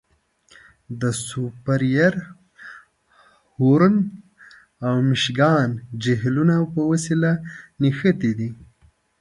[1.01, 2.13] د سوپریر،
[3.57, 3.95] هورن
[4.87, 5.69] او میشګان
[6.03, 7.31] جهیلونه په وسیله
[7.81, 8.49] نښتي دي.